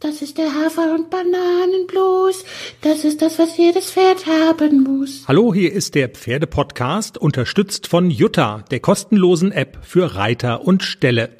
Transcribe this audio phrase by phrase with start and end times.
[0.00, 2.44] Das ist der Hafer- und Bananenblues.
[2.82, 5.24] Das ist das, was jedes Pferd haben muss.
[5.26, 11.30] Hallo, hier ist der Pferdepodcast, unterstützt von Jutta, der kostenlosen App für Reiter und Ställe.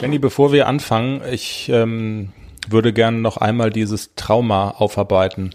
[0.00, 2.32] Jenny, bevor wir anfangen, ich ähm,
[2.66, 5.50] würde gerne noch einmal dieses Trauma aufarbeiten.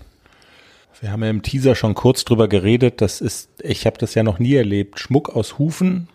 [1.01, 3.01] Wir haben ja im Teaser schon kurz drüber geredet.
[3.01, 4.99] Das ist, ich habe das ja noch nie erlebt.
[4.99, 6.07] Schmuck aus Hufen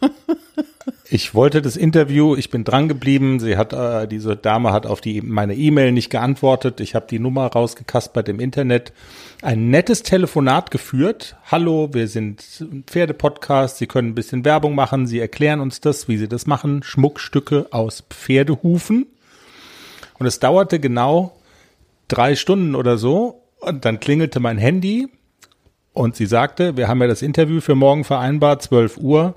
[1.10, 3.40] ich wollte das Interview, ich bin dran geblieben.
[3.40, 6.80] Sie hat, äh, diese Dame hat auf die meine E-Mail nicht geantwortet.
[6.80, 8.92] Ich habe die Nummer rausgekaspert im Internet.
[9.42, 11.36] Ein nettes Telefonat geführt.
[11.50, 12.44] Hallo, wir sind
[12.86, 13.78] Pferdepodcast.
[13.78, 15.06] Sie können ein bisschen Werbung machen.
[15.06, 16.82] Sie erklären uns das, wie Sie das machen.
[16.82, 19.06] Schmuckstücke aus Pferdehufen.
[20.18, 21.36] Und es dauerte genau
[22.08, 23.42] drei Stunden oder so.
[23.60, 25.08] Und dann klingelte mein Handy
[25.92, 29.34] und sie sagte, wir haben ja das Interview für morgen vereinbart, 12 Uhr.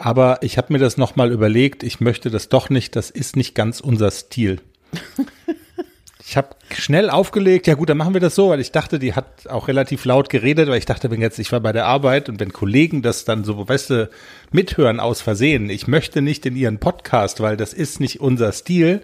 [0.00, 3.54] Aber ich habe mir das nochmal überlegt, ich möchte das doch nicht, das ist nicht
[3.54, 4.62] ganz unser Stil.
[6.26, 9.12] ich habe schnell aufgelegt, ja gut, dann machen wir das so, weil ich dachte, die
[9.12, 12.30] hat auch relativ laut geredet, weil ich dachte, wenn jetzt, ich war bei der Arbeit
[12.30, 14.10] und wenn Kollegen das dann so, weißt du,
[14.52, 19.02] mithören aus Versehen, ich möchte nicht in ihren Podcast, weil das ist nicht unser Stil.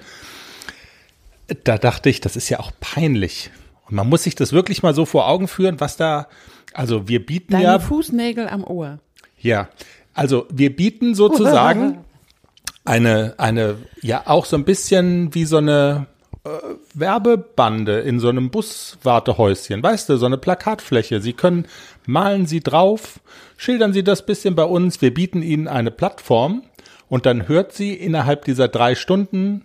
[1.63, 3.51] Da dachte ich, das ist ja auch peinlich.
[3.87, 6.29] Und man muss sich das wirklich mal so vor Augen führen, was da,
[6.73, 7.79] also wir bieten Deine ja.
[7.81, 8.98] Fußnägel am Ohr.
[9.39, 9.69] Ja,
[10.17, 12.05] also wir bieten sozusagen
[12.84, 16.06] eine, eine, ja auch so ein bisschen wie so eine
[16.45, 16.48] äh,
[16.95, 21.20] Werbebande in so einem Buswartehäuschen, weißt du, so eine Plakatfläche.
[21.20, 21.67] Sie können,
[22.06, 23.20] malen Sie drauf,
[23.56, 26.62] schildern Sie das bisschen bei uns, wir bieten Ihnen eine Plattform
[27.08, 29.64] und dann hört sie innerhalb dieser drei Stunden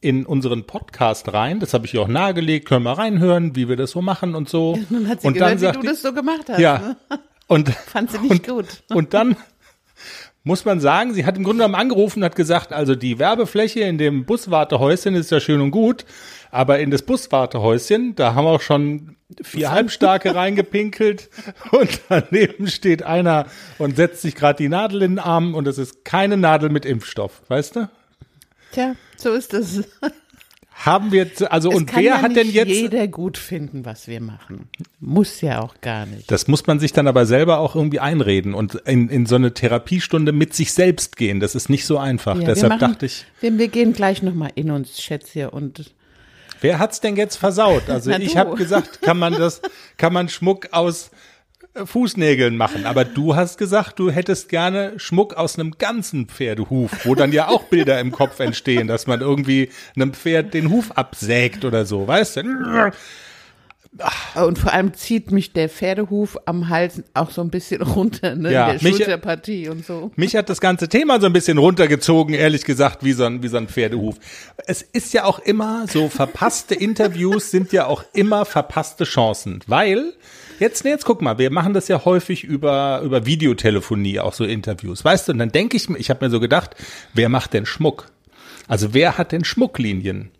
[0.00, 1.60] in unseren Podcast rein.
[1.60, 4.48] Das habe ich ihr auch nahegelegt, können wir reinhören, wie wir das so machen und
[4.48, 4.78] so.
[4.90, 6.58] Nun hat sie und gehört, dann sagt wie du die- das so gemacht hast.
[6.58, 6.78] ja.
[6.78, 6.96] ne?
[7.46, 8.82] Und Fand sie nicht und, gut.
[8.94, 9.36] Und dann
[10.44, 13.80] muss man sagen, sie hat im Grunde genommen angerufen und hat gesagt, also die Werbefläche
[13.80, 16.04] in dem Buswartehäuschen ist ja schön und gut,
[16.50, 21.30] aber in das Buswartehäuschen, da haben auch schon vier Halbstarke reingepinkelt
[21.70, 23.46] und daneben steht einer
[23.78, 26.84] und setzt sich gerade die Nadel in den Arm und es ist keine Nadel mit
[26.84, 27.88] Impfstoff, weißt du?
[28.72, 29.84] Tja, so ist es.
[30.84, 34.20] Haben wir, also Es und wer ja hat denn jetzt, jeder gut finden, was wir
[34.20, 34.68] machen.
[34.98, 36.28] Muss ja auch gar nicht.
[36.28, 39.54] Das muss man sich dann aber selber auch irgendwie einreden und in, in so eine
[39.54, 41.38] Therapiestunde mit sich selbst gehen.
[41.38, 42.36] Das ist nicht so einfach.
[42.40, 45.92] Ja, Deshalb machen- dachte ich, Wir, wir gehen gleich nochmal in uns, Schätzchen, und
[46.60, 47.88] wer hat's denn jetzt versaut?
[47.88, 49.62] Also ich habe gesagt, kann man das,
[49.98, 51.11] kann man Schmuck aus
[51.74, 52.84] Fußnägeln machen.
[52.86, 57.48] Aber du hast gesagt, du hättest gerne Schmuck aus einem ganzen Pferdehuf, wo dann ja
[57.48, 62.06] auch Bilder im Kopf entstehen, dass man irgendwie einem Pferd den Huf absägt oder so,
[62.06, 62.42] weißt du?
[64.46, 68.50] und vor allem zieht mich der Pferdehuf am Hals auch so ein bisschen runter, ne?
[68.50, 70.10] Ja, der mich- Schulterpartie und so.
[70.16, 73.48] Mich hat das ganze Thema so ein bisschen runtergezogen, ehrlich gesagt, wie so ein, wie
[73.48, 74.16] so ein Pferdehuf.
[74.66, 80.14] Es ist ja auch immer so, verpasste Interviews sind ja auch immer verpasste Chancen, weil
[80.62, 84.44] jetzt, nee, jetzt guck mal, wir machen das ja häufig über, über Videotelefonie, auch so
[84.44, 86.74] Interviews, weißt du, und dann denke ich mir, ich habe mir so gedacht,
[87.12, 88.10] wer macht denn Schmuck?
[88.68, 90.30] Also wer hat denn Schmucklinien?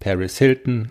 [0.00, 0.90] Paris Hilton,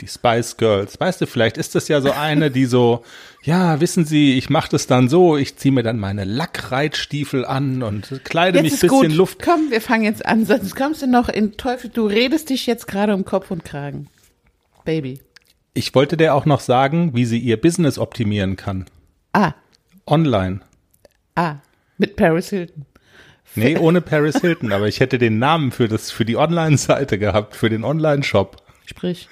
[0.00, 1.00] die Spice Girls.
[1.00, 3.02] Weißt du, vielleicht ist das ja so eine, die so,
[3.42, 7.82] ja, wissen Sie, ich mache das dann so, ich ziehe mir dann meine Lackreitstiefel an
[7.82, 9.16] und kleide Jetzt mich ein bisschen gut.
[9.16, 9.42] Luft.
[9.42, 11.90] Komm, wir fangen jetzt an, sonst kommst du noch in Teufel.
[11.90, 14.08] Du redest dich jetzt gerade um Kopf und Kragen.
[14.84, 15.20] Baby.
[15.76, 18.86] Ich wollte dir auch noch sagen, wie sie ihr Business optimieren kann.
[19.34, 19.52] Ah,
[20.06, 20.60] Online.
[21.34, 21.56] ah,
[21.98, 22.86] mit Paris Hilton.
[23.56, 27.56] Nee, ohne Paris Hilton, aber ich hätte den Namen für das, für die Online-Seite gehabt,
[27.56, 28.56] für den Online-Shop.
[28.86, 29.28] Sprich.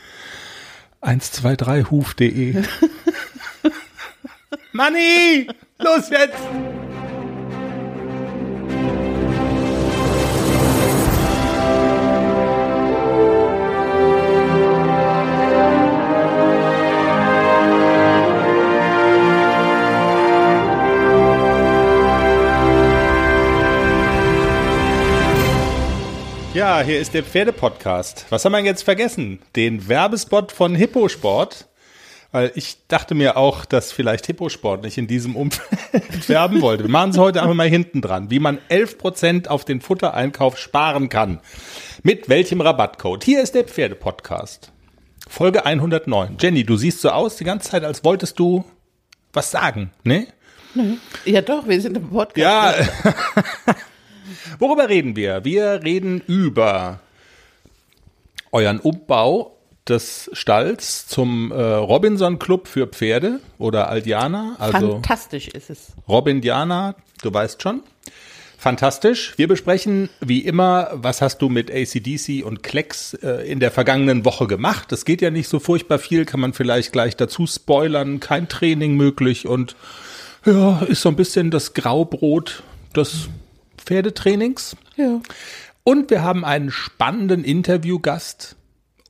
[1.00, 2.56] 123huf.de.
[4.72, 5.49] Manni!
[5.78, 6.43] Los jetzt!
[26.65, 28.25] Ja, hier ist der Pferdepodcast.
[28.31, 29.38] Was haben wir jetzt vergessen?
[29.55, 31.69] Den Werbespot von Hipposport.
[32.33, 35.69] Weil ich dachte mir auch, dass vielleicht Hipposport nicht in diesem Umfeld
[36.27, 36.85] werben wollte.
[36.85, 41.11] Wir machen es heute einfach mal hinten dran, wie man 11% auf den Futtereinkauf sparen
[41.11, 41.41] kann.
[42.03, 43.25] Mit welchem Rabattcode?
[43.25, 44.73] Hier ist der Pferdepodcast.
[45.29, 46.38] Folge 109.
[46.41, 48.65] Jenny, du siehst so aus die ganze Zeit, als wolltest du
[49.35, 50.29] was sagen, ne?
[51.27, 52.91] Ja doch, wir sind im Podcast.
[53.05, 53.15] Ja.
[54.59, 55.44] Worüber reden wir?
[55.44, 57.00] Wir reden über
[58.53, 59.56] euren Umbau
[59.88, 65.93] des Stalls zum äh, Robinson Club für Pferde oder Aldiana, also Fantastisch ist es.
[66.09, 67.82] Robin Diana, du weißt schon.
[68.56, 69.35] Fantastisch.
[69.37, 74.25] Wir besprechen wie immer, was hast du mit ACDC und Klecks äh, in der vergangenen
[74.25, 74.91] Woche gemacht.
[74.91, 78.21] Das geht ja nicht so furchtbar viel, kann man vielleicht gleich dazu spoilern.
[78.21, 79.76] Kein Training möglich und
[80.47, 82.62] ja, ist so ein bisschen das Graubrot
[82.97, 83.29] des
[83.85, 84.77] Pferdetrainings.
[84.97, 85.21] Ja.
[85.85, 88.57] Und wir haben einen spannenden Interviewgast,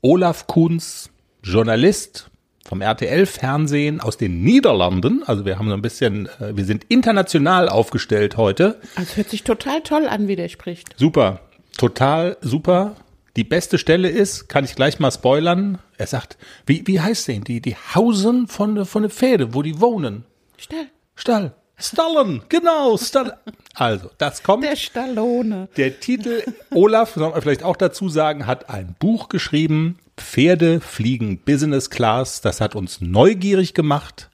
[0.02, 1.10] Olaf Kunz,
[1.42, 2.30] Journalist
[2.66, 5.22] vom RTL-Fernsehen aus den Niederlanden.
[5.24, 8.80] Also wir haben so ein bisschen, äh, wir sind international aufgestellt heute.
[8.96, 10.94] Also hört sich total toll an, wie der spricht.
[10.98, 11.40] Super,
[11.76, 12.96] total super.
[13.36, 15.78] Die beste Stelle ist, kann ich gleich mal spoilern.
[15.98, 17.60] Er sagt, wie, wie heißt denn die?
[17.60, 20.24] Die Hausen von, von den Pferde, wo die wohnen.
[20.56, 20.86] Stall.
[21.16, 21.54] Stall.
[21.76, 23.36] Stallen, genau, Stall.
[23.74, 24.64] Also, das kommt.
[24.64, 25.68] Der Stallone.
[25.76, 31.38] Der Titel, Olaf, soll man vielleicht auch dazu sagen, hat ein Buch geschrieben, Pferde fliegen
[31.38, 32.40] Business Class.
[32.40, 34.30] Das hat uns neugierig gemacht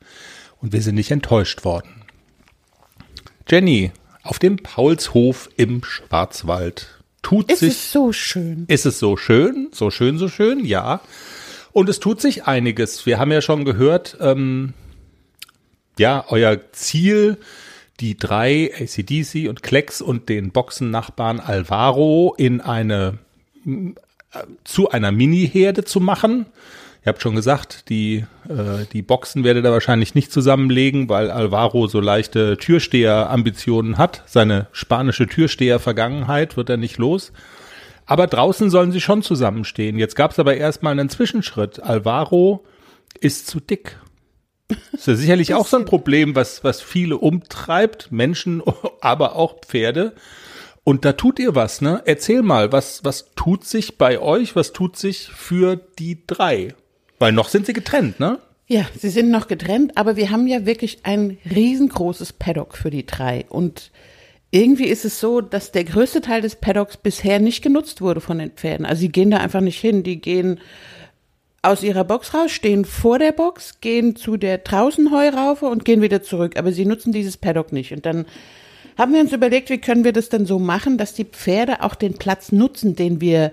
[0.61, 2.03] und wir sind nicht enttäuscht worden.
[3.49, 3.93] Jenny,
[4.23, 7.71] auf dem Paulshof im Schwarzwald tut Ist sich.
[7.71, 8.65] es so schön.
[8.69, 9.69] Ist es so schön?
[9.73, 11.01] So schön, so schön, ja.
[11.73, 13.07] Und es tut sich einiges.
[13.07, 14.75] Wir haben ja schon gehört, ähm,
[16.01, 17.37] ja, euer Ziel,
[18.01, 23.19] die drei ACDC und Klecks und den Boxennachbarn Alvaro in eine
[23.67, 26.47] äh, zu einer Mini-Herde zu machen.
[27.05, 31.87] Ihr habt schon gesagt, die, äh, die Boxen werdet ihr wahrscheinlich nicht zusammenlegen, weil Alvaro
[31.87, 34.23] so leichte Türsteher-Ambitionen hat.
[34.27, 37.33] Seine spanische Türsteher-Vergangenheit wird er nicht los.
[38.07, 39.99] Aber draußen sollen sie schon zusammenstehen.
[39.99, 41.83] Jetzt gab es aber erstmal einen Zwischenschritt.
[41.83, 42.65] Alvaro
[43.21, 43.99] ist zu dick.
[44.93, 48.63] Ist ja sicherlich auch so ein Problem, was, was viele umtreibt, Menschen,
[49.01, 50.15] aber auch Pferde.
[50.85, 52.03] Und da tut ihr was, ne?
[52.05, 56.75] Erzähl mal, was, was tut sich bei euch, was tut sich für die drei?
[57.19, 58.39] Weil noch sind sie getrennt, ne?
[58.67, 63.05] Ja, sie sind noch getrennt, aber wir haben ja wirklich ein riesengroßes Paddock für die
[63.05, 63.45] drei.
[63.49, 63.91] Und
[64.53, 68.39] irgendwie ist es so, dass der größte Teil des Paddocks bisher nicht genutzt wurde von
[68.39, 68.87] den Pferden.
[68.87, 70.03] Also sie gehen da einfach nicht hin.
[70.03, 70.61] Die gehen
[71.63, 76.03] aus ihrer Box raus, stehen vor der Box, gehen zu der draußen Heuraufe und gehen
[76.03, 76.59] wieder zurück.
[76.59, 77.93] Aber sie nutzen dieses Paddock nicht.
[77.93, 78.27] Und dann
[78.97, 81.95] haben wir uns überlegt, wie können wir das denn so machen, dass die Pferde auch
[81.95, 83.53] den Platz nutzen, den wir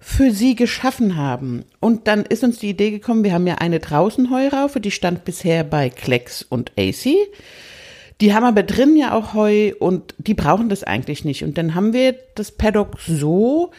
[0.00, 1.64] für sie geschaffen haben.
[1.80, 5.24] Und dann ist uns die Idee gekommen, wir haben ja eine draußen Heuraufe, die stand
[5.24, 7.14] bisher bei Klecks und AC.
[8.20, 11.44] Die haben aber drin ja auch Heu und die brauchen das eigentlich nicht.
[11.44, 13.70] Und dann haben wir das Paddock so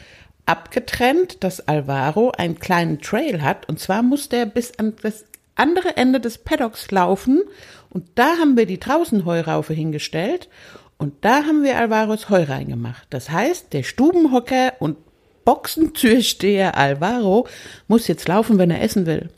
[0.49, 3.69] abgetrennt, dass Alvaro einen kleinen Trail hat.
[3.69, 5.25] Und zwar muss der bis an das
[5.55, 7.43] andere Ende des Paddocks laufen.
[7.89, 10.49] Und da haben wir die Draußenheuraufe hingestellt.
[10.97, 13.07] Und da haben wir Alvaros Heu reingemacht.
[13.11, 14.97] Das heißt, der Stubenhocker und
[15.45, 17.47] Boxentürsteher Alvaro
[17.87, 19.29] muss jetzt laufen, wenn er essen will.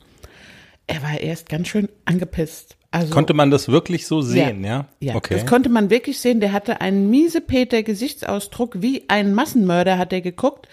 [0.87, 2.77] Er war erst ganz schön angepisst.
[2.89, 4.87] Also, Konnte man das wirklich so sehen, ja?
[4.99, 5.35] ja, okay.
[5.35, 6.41] das konnte man wirklich sehen.
[6.41, 10.67] Der hatte einen miesepeter Gesichtsausdruck, wie ein Massenmörder hat er geguckt.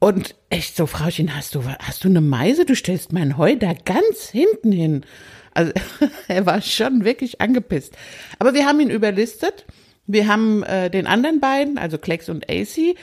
[0.00, 2.64] Und echt so, Frauchen, hast du, hast du eine Meise?
[2.64, 5.04] Du stellst mein Heu da ganz hinten hin.
[5.52, 5.72] Also
[6.28, 7.96] er war schon wirklich angepisst.
[8.38, 9.66] Aber wir haben ihn überlistet.
[10.06, 12.96] Wir haben äh, den anderen beiden, also Klecks und AC,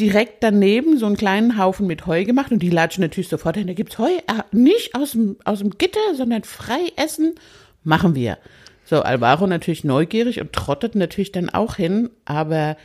[0.00, 3.66] direkt daneben so einen kleinen Haufen mit Heu gemacht und die latschen natürlich sofort hin.
[3.66, 7.34] Da gibt's Heu, äh, nicht aus dem, aus dem Gitter, sondern frei essen.
[7.84, 8.38] Machen wir.
[8.84, 12.78] So, Alvaro natürlich neugierig und trottet natürlich dann auch hin, aber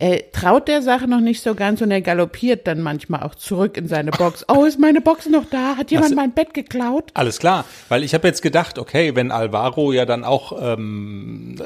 [0.00, 3.76] er traut der Sache noch nicht so ganz und er galoppiert dann manchmal auch zurück
[3.76, 4.44] in seine Box.
[4.48, 5.76] Oh, ist meine Box noch da?
[5.76, 7.10] Hat jemand Was- mein Bett geklaut?
[7.14, 11.56] Alles klar, weil ich habe jetzt gedacht, okay, wenn Alvaro ja dann auch ähm,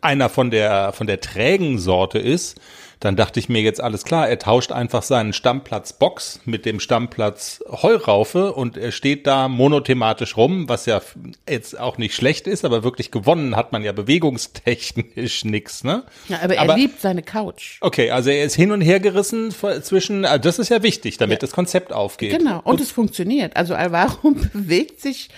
[0.00, 2.60] einer von der von der trägen Sorte ist,
[3.00, 6.80] dann dachte ich mir jetzt alles klar, er tauscht einfach seinen Stammplatz Box mit dem
[6.80, 11.02] Stammplatz Heuraufe und er steht da monothematisch rum, was ja
[11.48, 16.04] jetzt auch nicht schlecht ist, aber wirklich gewonnen hat man ja bewegungstechnisch nix, ne?
[16.28, 17.78] Ja, aber er liebt seine Couch.
[17.80, 21.42] Okay, also er ist hin und her gerissen zwischen, äh, das ist ja wichtig, damit
[21.42, 22.38] das Konzept aufgeht.
[22.38, 23.56] Genau, und es funktioniert.
[23.56, 25.28] Also Alvaro bewegt sich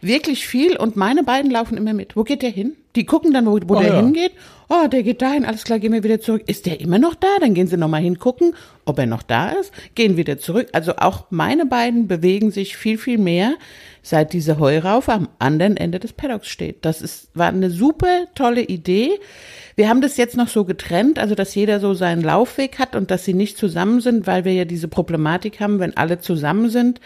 [0.00, 2.16] wirklich viel und meine beiden laufen immer mit.
[2.16, 2.76] Wo geht der hin?
[2.96, 3.96] Die gucken dann, wo, wo Oh der ja.
[3.96, 4.32] hingeht.
[4.70, 6.42] Oh, der geht dahin, alles klar, gehen wir wieder zurück.
[6.46, 7.28] Ist der immer noch da?
[7.40, 10.68] Dann gehen sie nochmal hingucken, ob er noch da ist, gehen wieder zurück.
[10.72, 13.54] Also auch meine beiden bewegen sich viel, viel mehr,
[14.02, 16.84] seit diese Heuraufe am anderen Ende des Paddocks steht.
[16.84, 19.18] Das ist, war eine super tolle Idee.
[19.74, 23.10] Wir haben das jetzt noch so getrennt, also dass jeder so seinen Laufweg hat und
[23.10, 27.00] dass sie nicht zusammen sind, weil wir ja diese Problematik haben, wenn alle zusammen sind,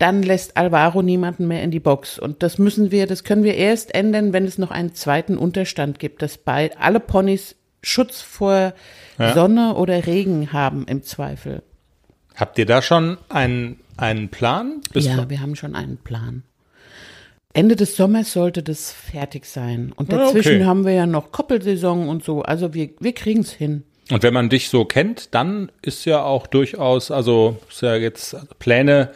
[0.00, 2.18] dann lässt Alvaro niemanden mehr in die Box.
[2.18, 5.98] Und das müssen wir, das können wir erst ändern, wenn es noch einen zweiten Unterstand
[5.98, 8.72] gibt, dass bei alle Ponys Schutz vor
[9.18, 9.34] Ja.
[9.34, 11.62] Sonne oder Regen haben im Zweifel.
[12.34, 14.80] Habt ihr da schon einen, einen Plan?
[14.92, 16.42] Bis ja, wir haben schon einen Plan.
[17.52, 19.92] Ende des Sommers sollte das fertig sein.
[19.96, 20.64] Und Ah, dazwischen okay.
[20.64, 22.42] haben wir ja noch Koppelsaison und so.
[22.42, 23.82] Also wir, wir kriegen es hin.
[24.10, 28.36] Und wenn man dich so kennt, dann ist ja auch durchaus, also ist ja jetzt
[28.58, 29.10] Pläne,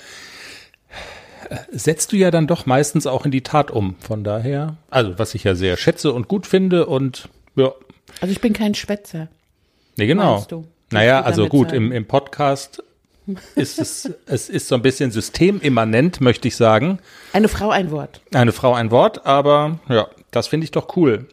[1.70, 3.96] setzt du ja dann doch meistens auch in die Tat um.
[4.00, 7.72] Von daher, also was ich ja sehr schätze und gut finde und ja,
[8.20, 9.28] Also ich bin kein Schwätzer.
[9.96, 10.44] nee, genau.
[10.48, 10.66] Du?
[10.90, 12.82] Naja, also gut, im, im Podcast
[13.54, 16.98] ist es, es ist so ein bisschen systemimmanent, möchte ich sagen.
[17.32, 18.20] Eine Frau ein Wort.
[18.32, 21.26] Eine Frau ein Wort, aber ja, das finde ich doch cool.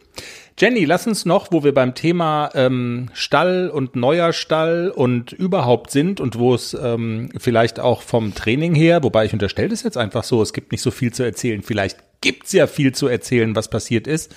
[0.58, 5.90] Jenny, lass uns noch, wo wir beim Thema ähm, Stall und neuer Stall und überhaupt
[5.90, 9.96] sind und wo es ähm, vielleicht auch vom Training her, wobei ich unterstelle das jetzt
[9.96, 11.62] einfach so, es gibt nicht so viel zu erzählen.
[11.62, 14.34] Vielleicht gibt's ja viel zu erzählen, was passiert ist.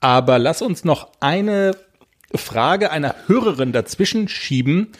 [0.00, 1.72] Aber lass uns noch eine
[2.34, 4.92] Frage einer Hörerin dazwischen schieben,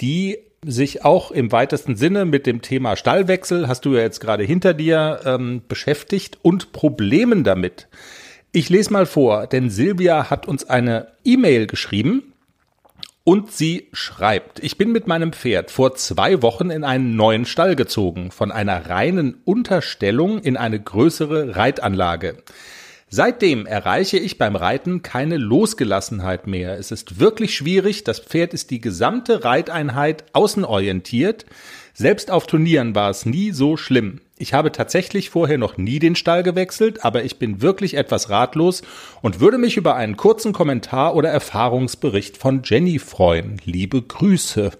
[0.00, 4.44] die sich auch im weitesten Sinne mit dem Thema Stallwechsel, hast du ja jetzt gerade
[4.44, 7.88] hinter dir, ähm, beschäftigt und Problemen damit.
[8.56, 12.32] Ich lese mal vor, denn Silvia hat uns eine E-Mail geschrieben
[13.22, 17.76] und sie schreibt, ich bin mit meinem Pferd vor zwei Wochen in einen neuen Stall
[17.76, 22.38] gezogen, von einer reinen Unterstellung in eine größere Reitanlage.
[23.10, 26.78] Seitdem erreiche ich beim Reiten keine Losgelassenheit mehr.
[26.78, 28.04] Es ist wirklich schwierig.
[28.04, 31.44] Das Pferd ist die gesamte Reiteinheit außenorientiert.
[31.92, 34.22] Selbst auf Turnieren war es nie so schlimm.
[34.38, 38.82] Ich habe tatsächlich vorher noch nie den Stall gewechselt, aber ich bin wirklich etwas ratlos
[39.22, 43.60] und würde mich über einen kurzen Kommentar oder Erfahrungsbericht von Jenny freuen.
[43.64, 44.72] Liebe Grüße.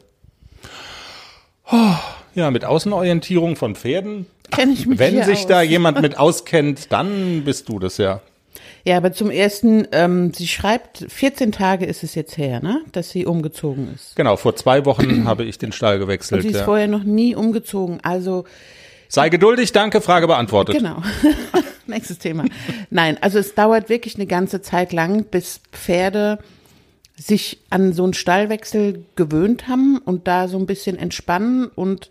[1.73, 1.95] Oh,
[2.35, 4.27] ja, mit Außenorientierung von Pferden.
[4.51, 5.47] Kenn ich mich Wenn sich aus.
[5.47, 8.21] da jemand mit auskennt, dann bist du das ja.
[8.85, 13.11] Ja, aber zum ersten, ähm, sie schreibt, 14 Tage ist es jetzt her, ne, dass
[13.11, 14.15] sie umgezogen ist.
[14.15, 16.43] Genau, vor zwei Wochen habe ich den Stall Und gewechselt.
[16.43, 16.65] sie ist Ja.
[16.65, 17.99] vorher noch nie umgezogen.
[18.05, 18.45] Also
[19.09, 20.77] Sei geduldig, danke, Frage beantwortet.
[20.77, 21.03] Genau.
[21.87, 22.45] Nächstes Thema.
[22.91, 26.39] Nein, also es dauert wirklich eine ganze Zeit lang, bis Pferde
[27.17, 32.11] sich an so einen Stallwechsel gewöhnt haben und da so ein bisschen entspannen und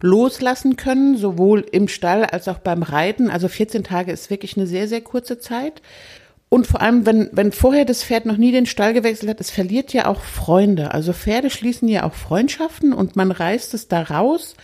[0.00, 3.30] loslassen können, sowohl im Stall als auch beim Reiten.
[3.30, 5.82] Also 14 Tage ist wirklich eine sehr, sehr kurze Zeit.
[6.48, 9.50] Und vor allem, wenn, wenn vorher das Pferd noch nie den Stall gewechselt hat, es
[9.50, 10.92] verliert ja auch Freunde.
[10.92, 14.56] Also Pferde schließen ja auch Freundschaften und man reißt es da raus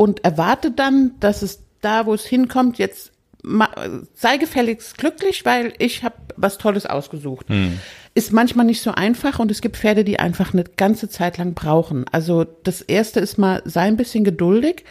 [0.00, 3.12] und erwartet dann, dass es da, wo es hinkommt, jetzt
[4.14, 7.44] sei gefälligst glücklich, weil ich habe was Tolles ausgesucht.
[8.14, 11.52] Ist manchmal nicht so einfach und es gibt Pferde, die einfach eine ganze Zeit lang
[11.52, 12.06] brauchen.
[12.12, 14.86] Also das erste ist mal, sei ein bisschen geduldig.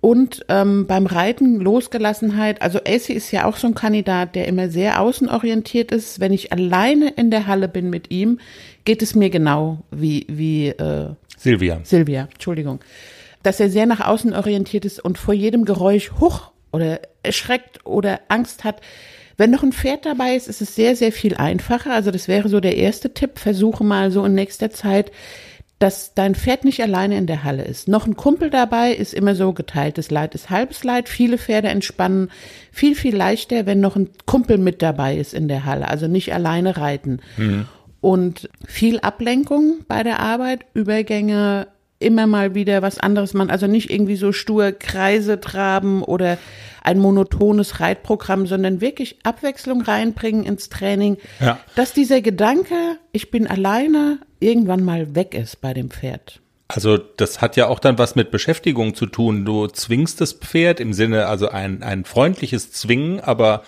[0.00, 4.70] Und ähm, beim Reiten Losgelassenheit, also AC ist ja auch so ein Kandidat, der immer
[4.70, 6.18] sehr außenorientiert ist.
[6.18, 8.40] Wenn ich alleine in der Halle bin mit ihm,
[8.84, 11.80] geht es mir genau wie, wie äh, Silvia.
[11.84, 12.80] Silvia, Entschuldigung,
[13.42, 18.20] dass er sehr nach außen orientiert ist und vor jedem Geräusch huch oder erschreckt oder
[18.28, 18.80] Angst hat.
[19.36, 21.92] Wenn noch ein Pferd dabei ist, ist es sehr, sehr viel einfacher.
[21.92, 23.38] Also das wäre so der erste Tipp.
[23.38, 25.10] Versuche mal so in nächster Zeit,
[25.78, 27.88] dass dein Pferd nicht alleine in der Halle ist.
[27.88, 31.08] Noch ein Kumpel dabei ist immer so geteiltes Leid ist halbes Leid.
[31.08, 32.30] Viele Pferde entspannen
[32.70, 35.88] viel, viel leichter, wenn noch ein Kumpel mit dabei ist in der Halle.
[35.88, 37.20] Also nicht alleine reiten.
[38.02, 41.66] Und viel Ablenkung bei der Arbeit, Übergänge,
[42.00, 43.50] immer mal wieder was anderes machen.
[43.50, 46.38] Also nicht irgendwie so stur Kreise traben oder
[46.82, 51.18] ein monotones Reitprogramm, sondern wirklich Abwechslung reinbringen ins Training.
[51.40, 51.60] Ja.
[51.76, 52.74] Dass dieser Gedanke,
[53.12, 56.40] ich bin alleine, irgendwann mal weg ist bei dem Pferd.
[56.68, 59.44] Also das hat ja auch dann was mit Beschäftigung zu tun.
[59.44, 63.62] Du zwingst das Pferd im Sinne, also ein, ein freundliches Zwingen, aber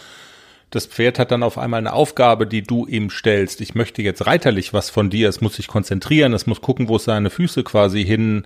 [0.72, 3.60] das Pferd hat dann auf einmal eine Aufgabe, die du ihm stellst.
[3.60, 5.28] Ich möchte jetzt reiterlich was von dir.
[5.28, 8.44] Es muss sich konzentrieren, es muss gucken, wo es seine Füße quasi hin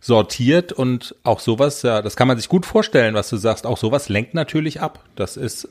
[0.00, 3.66] sortiert und auch sowas, ja, das kann man sich gut vorstellen, was du sagst.
[3.66, 5.02] Auch sowas lenkt natürlich ab.
[5.16, 5.68] Das ist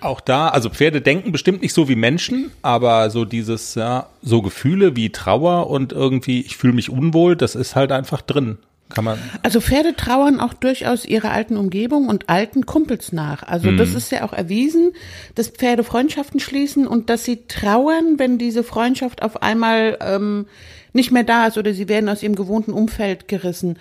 [0.00, 4.42] auch da, also Pferde denken bestimmt nicht so wie Menschen, aber so dieses, ja, so
[4.42, 8.58] Gefühle wie Trauer und irgendwie, ich fühle mich unwohl, das ist halt einfach drin.
[8.94, 9.18] Kann man.
[9.42, 13.42] Also Pferde trauern auch durchaus ihrer alten Umgebung und alten Kumpels nach.
[13.42, 14.92] Also das ist ja auch erwiesen,
[15.34, 20.46] dass Pferde Freundschaften schließen und dass sie trauern, wenn diese Freundschaft auf einmal ähm,
[20.92, 23.78] nicht mehr da ist oder sie werden aus ihrem gewohnten Umfeld gerissen.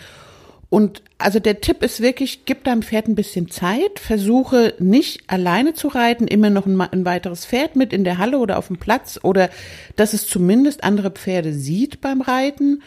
[0.74, 5.75] Und also der Tipp ist wirklich, gib deinem Pferd ein bisschen Zeit, versuche nicht alleine
[5.75, 8.77] zu reiten, immer noch ein, ein weiteres Pferd mit in der Halle oder auf dem
[8.77, 9.51] Platz oder
[9.96, 12.82] dass es zumindest andere Pferde sieht beim Reiten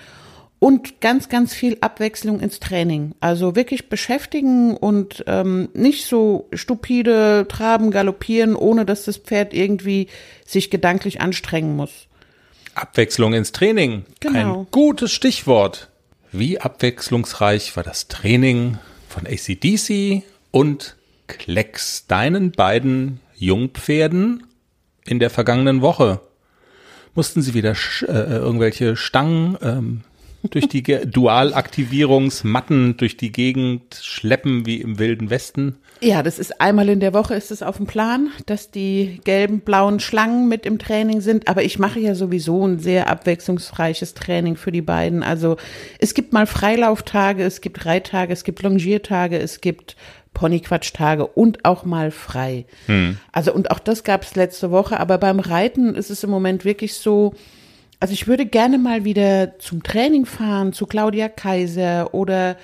[0.58, 3.14] und ganz, ganz viel Abwechslung ins Training.
[3.20, 10.08] Also wirklich beschäftigen und ähm, nicht so stupide traben, galoppieren, ohne dass das Pferd irgendwie
[10.44, 12.06] sich gedanklich anstrengen muss.
[12.74, 14.04] Abwechslung ins Training.
[14.20, 14.60] Genau.
[14.60, 15.90] Ein gutes Stichwort.
[16.32, 20.96] Wie abwechslungsreich war das Training von ACDC und
[21.26, 24.46] Klecks, deinen beiden Jungpferden
[25.04, 26.20] in der vergangenen Woche?
[27.14, 30.04] Mussten sie wieder äh, irgendwelche Stangen ähm,
[30.50, 35.76] durch die Dualaktivierungsmatten durch die Gegend schleppen wie im Wilden Westen?
[36.00, 39.60] Ja, das ist einmal in der Woche ist es auf dem Plan, dass die gelben,
[39.60, 41.48] blauen Schlangen mit im Training sind.
[41.48, 45.22] Aber ich mache ja sowieso ein sehr abwechslungsreiches Training für die beiden.
[45.22, 45.56] Also
[45.98, 49.96] es gibt mal Freilauftage, es gibt Reittage, es gibt Longiertage, es gibt
[50.34, 52.66] Ponyquatschtage und auch mal frei.
[52.86, 53.16] Hm.
[53.32, 55.00] Also und auch das gab es letzte Woche.
[55.00, 57.32] Aber beim Reiten ist es im Moment wirklich so,
[58.06, 62.56] also ich würde gerne mal wieder zum Training fahren, zu Claudia Kaiser oder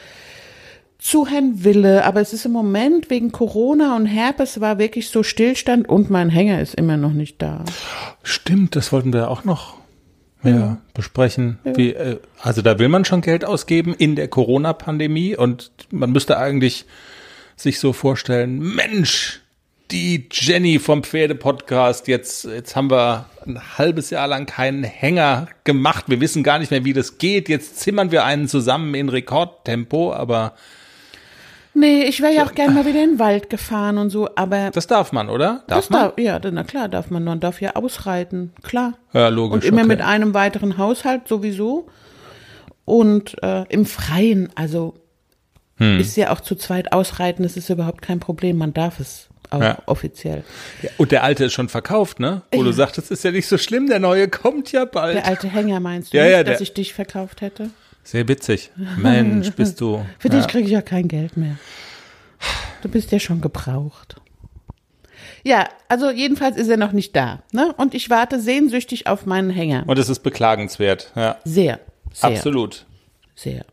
[1.01, 5.25] zu Herrn Wille, aber es ist im Moment wegen Corona und Herpes war wirklich so
[5.25, 7.65] Stillstand und mein Hänger ist immer noch nicht da.
[8.23, 9.79] Stimmt, das wollten wir auch noch
[10.45, 10.79] ja, ja.
[10.95, 11.59] besprechen.
[11.65, 11.77] Ja.
[11.77, 16.39] Wie, äh, also da will man schon Geld ausgeben in der Corona-Pandemie und man müsste
[16.39, 16.85] eigentlich
[17.57, 19.42] sich so vorstellen, Mensch,
[19.93, 26.07] die Jenny vom Pferdepodcast, jetzt, jetzt haben wir ein halbes Jahr lang keinen Hänger gemacht.
[26.09, 27.49] Wir wissen gar nicht mehr, wie das geht.
[27.49, 30.55] Jetzt zimmern wir einen zusammen in Rekordtempo, aber
[31.75, 34.71] Nee, ich wäre ja auch gerne mal wieder in den Wald gefahren und so, aber.
[34.73, 35.65] Das darf man, oder?
[35.69, 36.03] Darf man?
[36.03, 37.25] Darf, ja, na klar, darf man.
[37.25, 38.99] Man darf ja ausreiten, klar.
[39.15, 39.55] Ja, logisch.
[39.55, 39.89] Und immer okay.
[39.89, 41.89] mit einem weiteren Haushalt sowieso.
[42.85, 44.97] Und äh, im Freien, also
[45.79, 45.99] hm.
[45.99, 48.59] ist ja auch zu zweit ausreiten, das ist überhaupt kein Problem.
[48.59, 49.79] Man darf es auch ja.
[49.87, 50.45] offiziell.
[50.83, 52.43] Ja, und der alte ist schon verkauft, ne?
[52.53, 55.17] Wo du sagtest, ist ja nicht so schlimm, der neue kommt ja bald.
[55.17, 57.71] Der alte Hänger meinst du ja, nicht, dass ich dich verkauft hätte?
[58.05, 58.71] Sehr witzig.
[58.97, 60.05] Mensch, bist du.
[60.19, 61.57] Für dich kriege ich ja kein Geld mehr.
[62.83, 64.17] Du bist ja schon gebraucht.
[65.45, 67.43] Ja, also jedenfalls ist er noch nicht da.
[67.53, 67.75] Ne?
[67.77, 69.85] Und ich warte sehnsüchtig auf meinen Hänger.
[69.87, 71.13] Und es ist beklagenswert.
[71.17, 71.39] Ja.
[71.45, 71.81] Sehr,
[72.13, 72.31] sehr.
[72.31, 72.87] Absolut.
[73.35, 73.65] Sehr.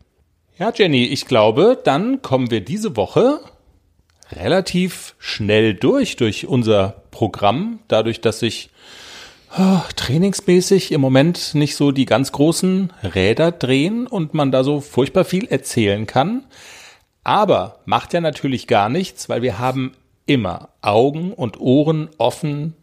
[0.58, 3.40] Ja, Jenny, ich glaube, dann kommen wir diese Woche
[4.32, 8.70] relativ schnell durch, durch unser Programm, dadurch, dass sich
[9.58, 14.80] oh, trainingsmäßig im Moment nicht so die ganz großen Räder drehen und man da so
[14.80, 16.44] furchtbar viel erzählen kann.
[17.24, 19.92] Aber macht ja natürlich gar nichts, weil wir haben
[20.26, 22.74] immer Augen und Ohren offen.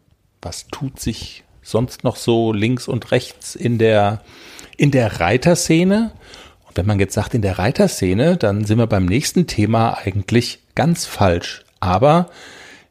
[0.42, 4.22] Was tut sich sonst noch so links und rechts in der,
[4.76, 6.12] in der Reiterszene?
[6.78, 11.06] Wenn man jetzt sagt in der Reiterszene, dann sind wir beim nächsten Thema eigentlich ganz
[11.06, 11.64] falsch.
[11.80, 12.30] Aber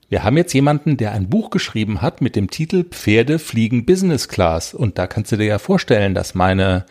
[0.09, 4.27] wir haben jetzt jemanden, der ein Buch geschrieben hat mit dem Titel Pferde fliegen Business
[4.27, 4.73] Class.
[4.73, 6.85] Und da kannst du dir ja vorstellen, dass meine,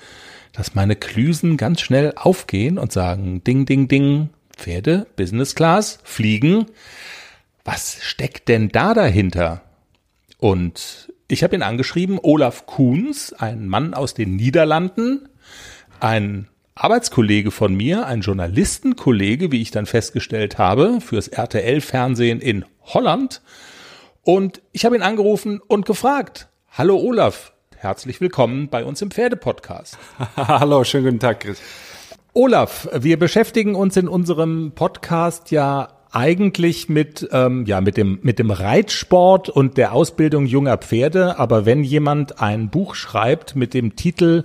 [0.54, 6.64] dass meine Klüsen ganz schnell aufgehen und sagen, ding, ding, ding, Pferde, Business Class, fliegen.
[7.62, 9.60] Was steckt denn da dahinter?
[10.38, 15.28] Und ich habe ihn angeschrieben, Olaf Kuhns, ein Mann aus den Niederlanden,
[16.00, 23.40] ein Arbeitskollege von mir, ein Journalistenkollege, wie ich dann festgestellt habe, fürs RTL-Fernsehen in Holland.
[24.22, 29.96] Und ich habe ihn angerufen und gefragt, hallo Olaf, herzlich willkommen bei uns im Pferdepodcast.
[30.36, 31.62] hallo, schönen guten Tag, Chris.
[32.34, 38.38] Olaf, wir beschäftigen uns in unserem Podcast ja eigentlich mit, ähm, ja, mit dem, mit
[38.38, 41.38] dem Reitsport und der Ausbildung junger Pferde.
[41.38, 44.44] Aber wenn jemand ein Buch schreibt mit dem Titel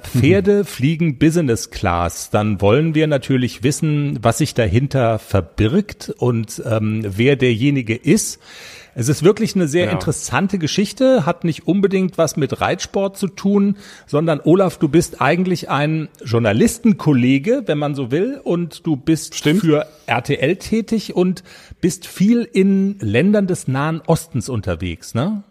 [0.00, 7.04] Pferde fliegen Business Class, dann wollen wir natürlich wissen, was sich dahinter verbirgt und ähm,
[7.06, 8.40] wer derjenige ist.
[8.94, 9.98] Es ist wirklich eine sehr genau.
[9.98, 13.76] interessante Geschichte, hat nicht unbedingt was mit Reitsport zu tun,
[14.06, 19.60] sondern Olaf, du bist eigentlich ein Journalistenkollege, wenn man so will, und du bist Stimmt.
[19.62, 21.42] für RTL tätig und
[21.80, 25.42] bist viel in Ländern des Nahen Ostens unterwegs, ne?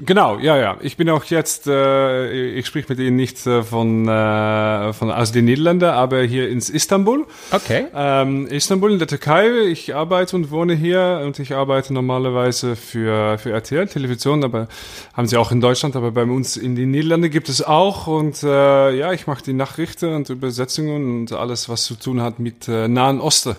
[0.00, 0.76] Genau, ja, ja.
[0.80, 5.32] Ich bin auch jetzt, äh, ich spreche mit Ihnen nicht äh, von, äh, von aus
[5.32, 7.26] den Niederlanden, aber hier ins Istanbul.
[7.50, 7.86] Okay.
[7.92, 9.48] Ähm, Istanbul in der Türkei.
[9.62, 14.68] Ich arbeite und wohne hier und ich arbeite normalerweise für, für RTL Television, aber
[15.14, 18.44] haben sie auch in Deutschland, aber bei uns in den Niederlanden gibt es auch und
[18.44, 22.68] äh, ja, ich mache die Nachrichten und Übersetzungen und alles, was zu tun hat mit
[22.68, 23.56] äh, Nahen Osten.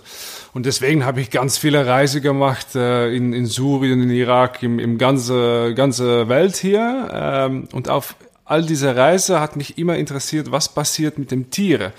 [0.53, 4.79] Und deswegen habe ich ganz viele Reise gemacht äh, in, in Syrien, in Irak, im,
[4.79, 7.09] im ganze, ganze Welt hier.
[7.13, 11.93] Ähm, und auf all dieser Reise hat mich immer interessiert, was passiert mit dem Tiere.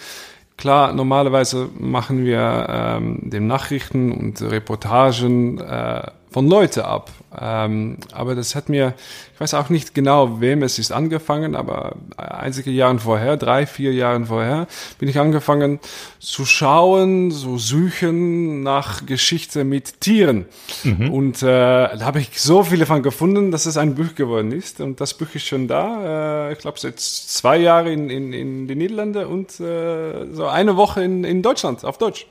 [0.57, 7.11] Klar, normalerweise machen wir ähm, den Nachrichten und Reportagen äh, von Leuten ab.
[7.39, 8.95] Ähm, aber das hat mir,
[9.35, 13.93] ich weiß auch nicht genau, wem es ist angefangen, aber einige Jahre vorher, drei, vier
[13.93, 14.67] Jahre vorher,
[14.99, 15.79] bin ich angefangen
[16.19, 20.47] zu schauen, zu suchen nach Geschichte mit Tieren.
[20.83, 21.13] Mhm.
[21.13, 24.81] Und äh, da habe ich so viele von gefunden, dass es ein Buch geworden ist.
[24.81, 26.49] Und das Buch ist schon da.
[26.49, 30.77] Äh, ich glaube, seit zwei Jahren in, in, in den Niederlanden und äh, so eine
[30.77, 32.27] Woche in, in Deutschland, auf Deutsch.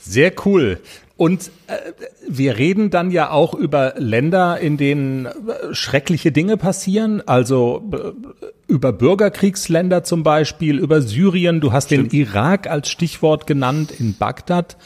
[0.00, 0.80] Sehr cool.
[1.18, 1.74] Und äh,
[2.28, 5.32] wir reden dann ja auch über Länder, in denen äh,
[5.72, 8.12] schreckliche Dinge passieren, also äh,
[8.68, 11.60] über Bürgerkriegsländer zum Beispiel, über Syrien.
[11.60, 12.12] Du hast Stimmt.
[12.12, 14.76] den Irak als Stichwort genannt in Bagdad.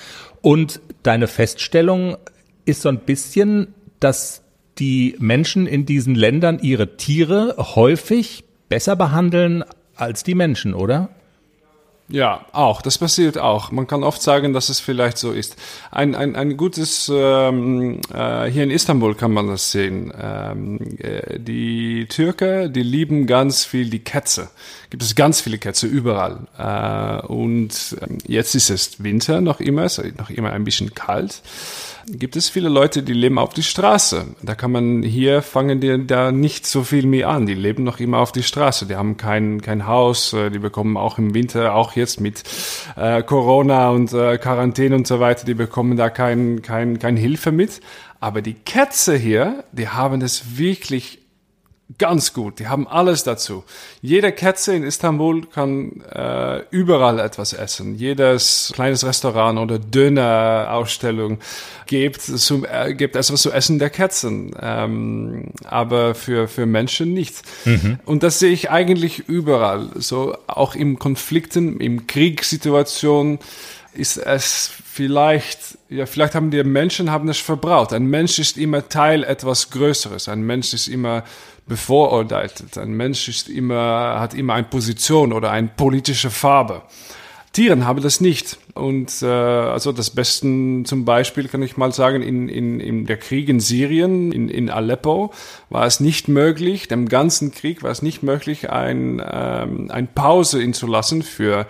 [0.41, 2.17] Und deine Feststellung
[2.65, 4.43] ist so ein bisschen, dass
[4.79, 9.65] die Menschen in diesen Ländern ihre Tiere häufig besser behandeln
[9.97, 11.11] als die Menschen, oder?
[12.13, 12.83] Ja, auch.
[12.83, 13.73] Das passiert auch.
[13.73, 15.57] Man kann oft sagen, dass es vielleicht so ist.
[15.91, 20.13] Ein, ein, ein gutes, ähm, äh, hier in Istanbul kann man das sehen.
[20.21, 24.51] Ähm, äh, die Türke, die lieben ganz viel die Kätze.
[24.91, 26.41] Gibt es ganz viele Kätze überall.
[26.59, 30.95] Äh, und ähm, jetzt ist es Winter noch immer, es ist noch immer ein bisschen
[30.95, 31.41] kalt
[32.07, 34.27] gibt es viele Leute, die leben auf die Straße.
[34.43, 37.47] Da kann man hier fangen die da nicht so viel mehr an.
[37.47, 38.87] Die leben noch immer auf die Straße.
[38.87, 40.33] Die haben kein kein Haus.
[40.33, 42.43] Äh, die bekommen auch im Winter, auch jetzt mit
[42.97, 47.53] äh, Corona und äh, Quarantäne und so weiter, die bekommen da kein kein kein Hilfe
[47.53, 47.81] mit.
[48.21, 51.22] Aber die Kätze hier, die haben es wirklich
[51.99, 52.59] ganz gut.
[52.59, 53.65] Die haben alles dazu.
[54.01, 57.95] Jede Katze in Istanbul kann äh, überall etwas essen.
[57.95, 61.39] Jedes kleines Restaurant oder Döner-Ausstellung
[61.87, 64.55] gibt, zum, äh, gibt etwas zu essen der Katzen.
[64.61, 67.43] Ähm, aber für, für Menschen nicht.
[67.65, 67.99] Mhm.
[68.05, 69.91] Und das sehe ich eigentlich überall.
[69.97, 73.39] So auch im Konflikten, im Kriegssituationen
[73.95, 77.93] ist es vielleicht, ja, vielleicht haben die Menschen haben es verbraucht.
[77.93, 80.29] Ein Mensch ist immer Teil etwas Größeres.
[80.29, 81.25] Ein Mensch ist immer
[81.67, 82.77] bevorurteilt.
[82.77, 86.83] Ein Mensch ist immer, hat immer eine Position oder eine politische Farbe.
[87.53, 88.59] Tieren haben das nicht.
[88.75, 93.19] Und äh, also das Beste zum Beispiel kann ich mal sagen, in, in, in der
[93.19, 95.33] Krieg in Syrien, in, in Aleppo,
[95.69, 100.63] war es nicht möglich, dem ganzen Krieg war es nicht möglich, ein, ähm, ein Pause
[100.63, 101.67] ihn zu lassen für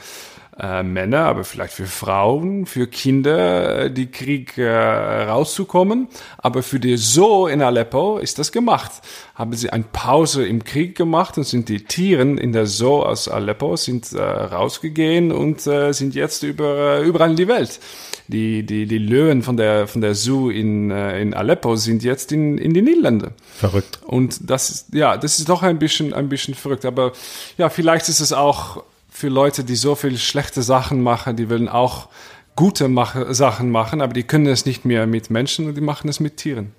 [0.59, 4.69] äh, Männer, aber vielleicht für Frauen, für Kinder, äh, die Krieg äh,
[5.25, 6.09] rauszukommen.
[6.39, 8.93] Aber für die Zoo in Aleppo ist das gemacht.
[9.35, 13.29] Haben sie eine Pause im Krieg gemacht und sind die Tieren in der Zoo aus
[13.29, 17.81] Aleppo sind äh, rausgegangen und äh, sind jetzt über, äh, überall in die Welt.
[18.29, 22.31] Die, die, die Löwen von der, von der Zoo in, äh, in Aleppo sind jetzt
[22.31, 23.33] in, in die Niederlande.
[23.57, 24.01] Verrückt.
[24.07, 26.85] Und das ist, ja, das ist doch ein bisschen, ein bisschen verrückt.
[26.85, 27.13] Aber
[27.57, 31.69] ja, vielleicht ist es auch für Leute, die so viel schlechte Sachen machen, die wollen
[31.69, 32.09] auch
[32.57, 36.09] gute mach Sachen machen, aber die können es nicht mehr mit Menschen und die machen
[36.09, 36.73] es mit Tieren.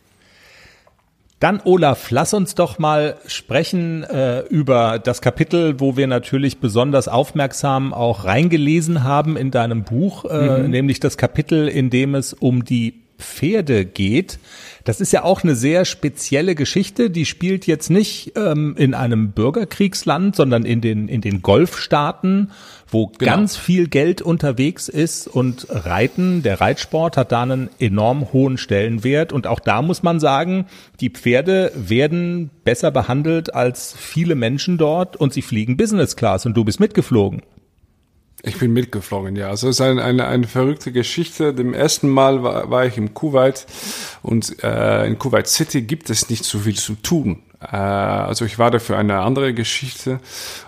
[1.39, 7.07] Dann, Olaf, lass uns doch mal sprechen äh, über das Kapitel, wo wir natürlich besonders
[7.07, 10.69] aufmerksam auch reingelesen haben in deinem Buch, äh, mhm.
[10.69, 14.39] nämlich das Kapitel, in dem es um die Pferde geht.
[14.83, 17.09] Das ist ja auch eine sehr spezielle Geschichte.
[17.09, 22.51] Die spielt jetzt nicht ähm, in einem Bürgerkriegsland, sondern in den, in den Golfstaaten,
[22.89, 23.31] wo genau.
[23.31, 29.31] ganz viel Geld unterwegs ist und Reiten, der Reitsport hat da einen enorm hohen Stellenwert.
[29.31, 30.65] Und auch da muss man sagen,
[30.99, 36.57] die Pferde werden besser behandelt als viele Menschen dort und sie fliegen Business Class und
[36.57, 37.41] du bist mitgeflogen.
[38.45, 39.47] Ich bin mitgeflogen, ja.
[39.47, 41.53] Also es ist eine, eine, eine verrückte Geschichte.
[41.53, 43.65] Dem ersten Mal war, war ich im Kuwait
[44.21, 47.41] und äh, in Kuwait City gibt es nicht so viel zu tun.
[47.71, 50.19] Äh, also ich war da für eine andere Geschichte.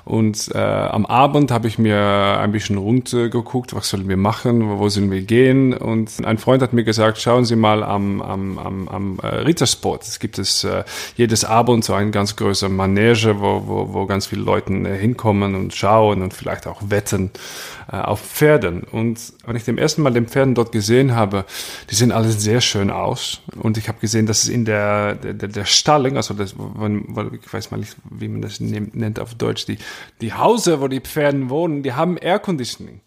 [0.04, 4.70] Und äh, am Abend habe ich mir ein bisschen rund geguckt, was sollen wir machen,
[4.70, 5.74] wo, wo sollen wir gehen?
[5.74, 10.04] Und ein Freund hat mir gesagt, schauen Sie mal am, am, am, am äh, Rittersport.
[10.04, 10.84] Es gibt es äh,
[11.16, 15.56] jedes Abend so ein ganz größer Manege, wo, wo, wo ganz viele Leute äh, hinkommen
[15.56, 17.32] und schauen und vielleicht auch wetten
[17.88, 18.84] auf Pferden.
[18.84, 21.46] Und wenn ich dem ersten Mal den Pferden dort gesehen habe,
[21.90, 23.42] die sehen alle sehr schön aus.
[23.56, 27.72] Und ich habe gesehen, dass es in der, der, der Stalling, also das, ich weiß
[27.72, 29.78] mal nicht, wie man das nennt auf Deutsch, die,
[30.22, 33.02] die Hause, wo die Pferden wohnen, die haben Air Conditioning.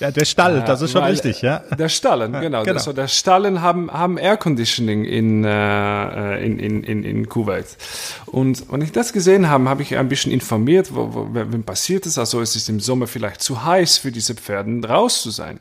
[0.00, 1.58] Ja, der Stall, das ist schon Weil, richtig, ja.
[1.76, 2.62] Der Stallen, genau.
[2.62, 2.74] genau.
[2.74, 7.66] Also der Stallen haben, haben Air Conditioning in, äh, in, in, in, in Kuwait.
[8.26, 12.06] Und wenn ich das gesehen habe, habe ich ein bisschen informiert, wo, wo, wenn passiert
[12.06, 12.16] ist.
[12.16, 15.58] Also es ist im Sommer vielleicht zu heiß für diese Pferden raus zu sein.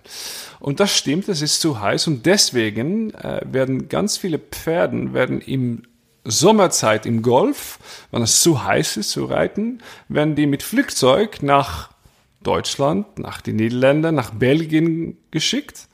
[0.60, 5.42] Und das stimmt, es ist zu heiß und deswegen äh, werden ganz viele Pferden werden
[5.42, 5.84] im
[6.24, 7.80] Sommerzeit im Golf,
[8.12, 11.90] wenn es zu heiß ist zu reiten, werden die mit Flugzeug nach
[12.44, 15.88] Deutschland, nach den Niederländern, nach Belgien geschickt.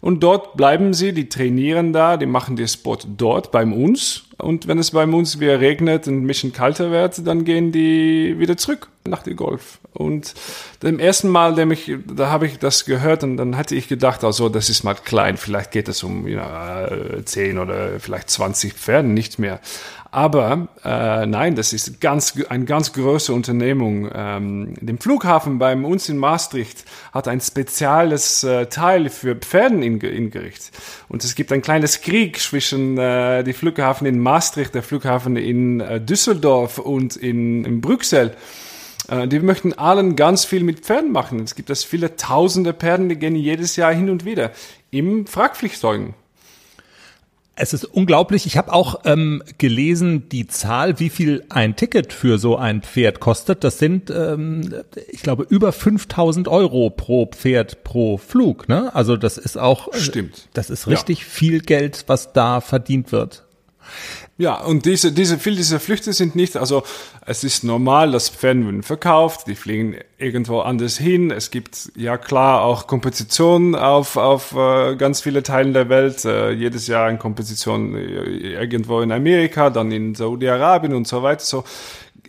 [0.00, 4.24] Und dort bleiben sie, die trainieren da, die machen den Sport dort bei uns.
[4.38, 8.36] Und wenn es bei uns wieder regnet und ein bisschen kalter wird, dann gehen die
[8.38, 9.80] wieder zurück nach dem Golf.
[9.92, 10.34] Und
[10.82, 14.22] dem ersten Mal, dem ich, da habe ich das gehört und dann hatte ich gedacht,
[14.22, 16.88] also das ist mal klein, vielleicht geht es um ja,
[17.24, 19.60] 10 oder vielleicht 20 Pferden, nicht mehr.
[20.10, 24.10] Aber äh, nein, das ist ganz, eine ganz große Unternehmung.
[24.14, 30.70] Ähm, dem Flughafen bei uns in Maastricht hat ein spezielles äh, Teil für Pferden ingerichtet.
[31.08, 35.80] Und es gibt ein kleines Krieg zwischen äh, die Flughafen in Maastricht, der Flughafen in
[35.80, 38.34] äh, Düsseldorf und in, in Brüssel.
[39.08, 41.40] Äh, die möchten allen ganz viel mit Pferden machen.
[41.40, 44.52] Es gibt das viele tausende Pferden, die gehen jedes Jahr hin und wieder
[44.90, 46.14] im Fragflugzeugen.
[47.58, 48.46] Es ist unglaublich.
[48.46, 53.20] Ich habe auch ähm, gelesen, die Zahl, wie viel ein Ticket für so ein Pferd
[53.20, 53.64] kostet.
[53.64, 54.72] Das sind, ähm,
[55.10, 58.68] ich glaube, über 5000 Euro pro Pferd pro Flug.
[58.68, 58.94] Ne?
[58.94, 60.48] Also das ist auch, stimmt.
[60.54, 61.24] Das ist richtig ja.
[61.24, 63.44] viel Geld, was da verdient wird.
[64.40, 66.84] Ja, und diese, diese, viele dieser Flüchte sind nicht, also
[67.26, 71.32] es ist normal, dass Pferde verkauft, die fliegen irgendwo anders hin.
[71.32, 76.24] Es gibt ja klar auch Kompetitionen auf, auf äh, ganz viele Teilen der Welt.
[76.24, 81.44] Äh, jedes Jahr eine Kompetition äh, irgendwo in Amerika, dann in Saudi-Arabien und so weiter.
[81.44, 81.64] So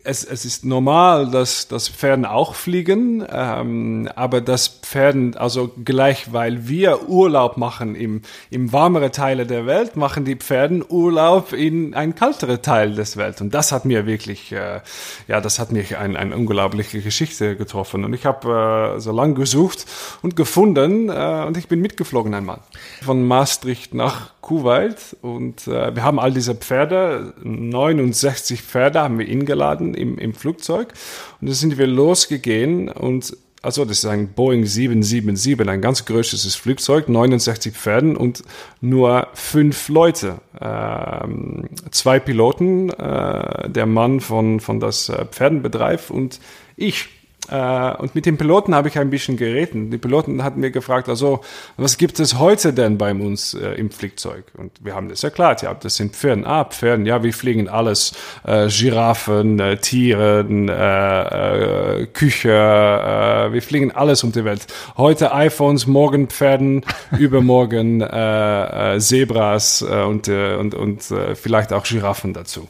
[0.03, 6.33] es, es ist normal, dass, dass Pferden auch fliegen, ähm, aber dass Pferden, also gleich
[6.33, 11.93] weil wir Urlaub machen im, im warmere Teile der Welt, machen die Pferden Urlaub in
[11.93, 13.41] ein kältere Teil des Welt.
[13.41, 14.81] Und das hat mir wirklich, äh,
[15.27, 18.03] ja, das hat mich ein, eine unglaubliche Geschichte getroffen.
[18.05, 19.85] Und ich habe äh, so lange gesucht
[20.21, 22.59] und gefunden äh, und ich bin mitgeflogen einmal.
[23.03, 29.27] Von Maastricht nach Kuwait und äh, wir haben all diese Pferde, 69 Pferde haben wir
[29.27, 30.93] ingeladen im, im Flugzeug
[31.41, 36.56] und dann sind wir losgegangen und also das ist ein Boeing 777, ein ganz großes
[36.56, 38.43] Flugzeug, 69 Pferden und
[38.80, 40.39] nur fünf Leute.
[40.62, 46.39] Ähm, zwei Piloten, äh, der Mann von, von das äh, Pferdenbetreib und
[46.78, 47.10] ich.
[47.51, 49.73] Äh, und mit dem Piloten habe ich ein bisschen geredet.
[49.73, 51.41] Die Piloten hatten mir gefragt, also,
[51.77, 54.45] was gibt es heute denn bei uns äh, im Flugzeug?
[54.57, 56.45] Und wir haben das erklärt, ja, das sind Pferden.
[56.45, 58.13] Ah, Pferden, ja, wir fliegen alles,
[58.45, 64.67] äh, Giraffen, äh, Tieren, äh, äh, Küche, äh, wir fliegen alles um die Welt.
[64.97, 66.85] Heute iPhones, morgen Pferden,
[67.17, 72.67] übermorgen äh, äh, Zebras äh, und, äh, und, und äh, vielleicht auch Giraffen dazu.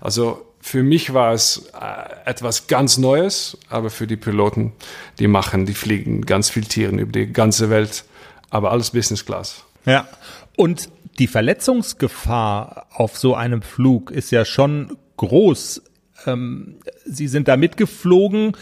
[0.00, 4.72] Also für mich war es äh, etwas ganz Neues, aber für die Piloten,
[5.18, 8.04] die machen, die fliegen ganz viel Tieren über die ganze Welt,
[8.50, 9.64] aber alles Business Class.
[9.86, 10.06] Ja.
[10.56, 15.82] Und die Verletzungsgefahr auf so einem Flug ist ja schon groß.
[16.26, 16.76] Ähm,
[17.06, 18.52] Sie sind da mitgeflogen.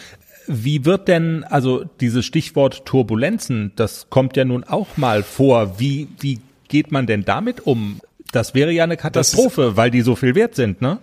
[0.46, 5.80] Wie wird denn, also dieses Stichwort Turbulenzen, das kommt ja nun auch mal vor.
[5.80, 6.38] Wie, wie
[6.68, 8.00] geht man denn damit um?
[8.30, 11.00] Das wäre ja eine Katastrophe, weil die so viel wert sind, ne?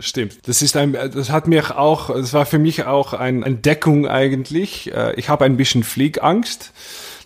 [0.00, 0.46] Stimmt.
[0.46, 4.92] Das ist ein, das hat mich auch, das war für mich auch eine Entdeckung eigentlich.
[4.92, 6.72] Äh, ich habe ein bisschen Fliegangst.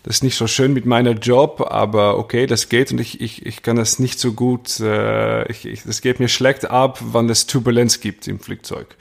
[0.05, 3.47] Das ist nicht so schön mit meiner Job, aber okay, das geht und ich, ich,
[3.47, 7.29] ich kann das nicht so gut, äh, ich, ich, das geht mir schlecht ab, wann
[7.31, 8.97] es Turbulenz gibt im Flugzeug.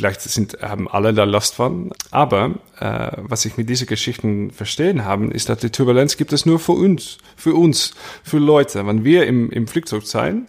[0.00, 1.90] Vielleicht sind, haben alle da Lust von.
[2.10, 6.46] Aber äh, was ich mit diesen Geschichten verstehen haben, ist, dass die Turbulenz gibt es
[6.46, 7.92] nur für uns, für uns,
[8.24, 8.86] für Leute.
[8.86, 10.46] Wenn wir im, im Flugzeug sein,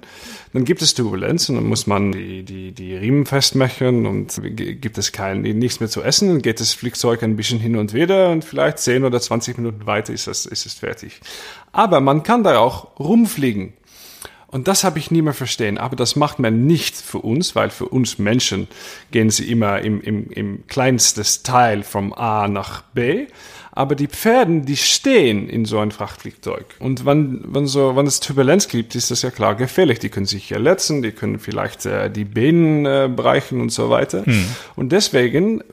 [0.53, 4.97] dann gibt es Turbulenz und dann muss man die, die, die Riemen festmachen und gibt
[4.97, 8.29] es kein, nichts mehr zu essen, dann geht das Flugzeug ein bisschen hin und wieder
[8.29, 11.19] und vielleicht 10 oder 20 Minuten weiter ist, das, ist es fertig.
[11.73, 13.73] Aber man kann da auch rumfliegen.
[14.51, 15.77] Und das habe ich nie mehr verstehen.
[15.77, 18.67] Aber das macht man nicht für uns, weil für uns Menschen
[19.09, 23.27] gehen sie immer im, im, im kleinstes Teil vom A nach B.
[23.71, 26.65] Aber die Pferden, die stehen in so einem Frachtflugzeug.
[26.79, 29.99] Und wenn, wenn, so, wenn es Turbulenz gibt, ist das ja klar gefährlich.
[29.99, 34.25] Die können sich verletzen, die können vielleicht äh, die Beinen äh, brechen und so weiter.
[34.25, 34.45] Hm.
[34.75, 35.63] Und deswegen,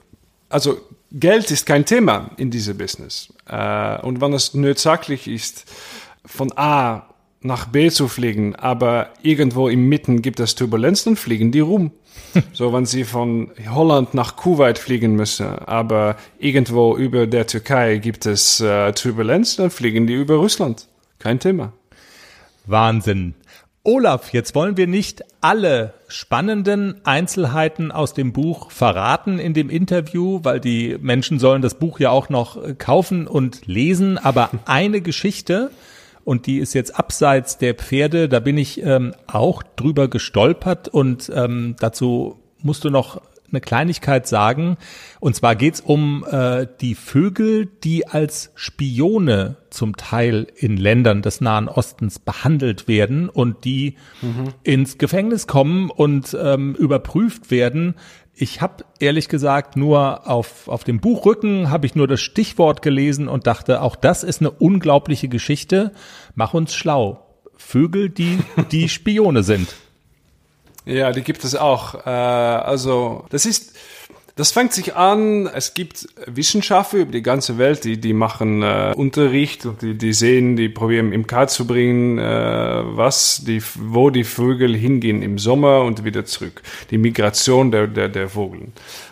[0.49, 3.33] also Geld ist kein Thema in diesem Business.
[3.49, 5.65] Äh, und wenn es notwendig ist,
[6.25, 7.09] von A
[7.41, 11.93] nach B zu fliegen, aber irgendwo im Mitten gibt es Turbulenz, dann fliegen die rum.
[12.53, 18.27] so, wenn sie von Holland nach Kuwait fliegen müssen, aber irgendwo über der Türkei gibt
[18.27, 20.89] es äh, Turbulenz, dann fliegen die über Russland.
[21.19, 21.73] Kein Thema.
[22.67, 23.35] Wahnsinn.
[23.85, 30.41] Olaf, jetzt wollen wir nicht alle spannenden Einzelheiten aus dem Buch verraten in dem Interview,
[30.43, 34.19] weil die Menschen sollen das Buch ja auch noch kaufen und lesen.
[34.19, 35.71] Aber eine Geschichte,
[36.29, 38.29] und die ist jetzt abseits der Pferde.
[38.29, 44.29] Da bin ich ähm, auch drüber gestolpert und ähm, dazu musst du noch eine Kleinigkeit
[44.29, 44.77] sagen.
[45.21, 51.41] Und zwar geht's um äh, die Vögel, die als Spione zum Teil in Ländern des
[51.41, 54.53] Nahen Ostens behandelt werden und die mhm.
[54.65, 57.95] ins Gefängnis kommen und ähm, überprüft werden.
[58.41, 63.27] Ich habe ehrlich gesagt nur auf, auf dem Buchrücken habe ich nur das Stichwort gelesen
[63.27, 65.93] und dachte, auch das ist eine unglaubliche Geschichte.
[66.37, 67.27] Mach uns schlau.
[67.57, 68.39] Vögel, die
[68.71, 69.75] die Spione sind.
[70.85, 72.07] Ja, die gibt es auch.
[72.07, 73.75] Äh, also das ist,
[74.39, 75.49] das fängt sich an.
[75.49, 80.13] Es gibt Wissenschaftler über die ganze Welt, die die machen äh, Unterricht und die, die
[80.13, 85.39] sehen, die probieren im Kart zu bringen, äh, was die, wo die Vögel hingehen im
[85.39, 86.63] Sommer und wieder zurück.
[86.93, 88.69] Die Migration der der der Vögel.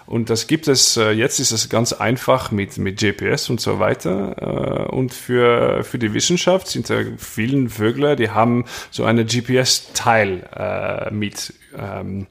[0.06, 3.80] Und das gibt es, äh, jetzt ist es ganz einfach mit, mit GPS und so
[3.80, 4.86] weiter.
[4.90, 10.48] Äh, und für, für die Wissenschaft sind da vielen Vögler, die haben so eine GPS-Teil
[10.54, 11.52] äh, mit.
[11.76, 12.28] Ähm,